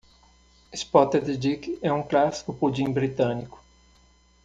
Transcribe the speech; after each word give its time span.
Spotted 0.73 1.37
dick 1.39 1.77
é 1.79 1.93
um 1.93 2.01
clássico 2.01 2.55
pudim 2.55 2.91
britânico. 2.91 3.63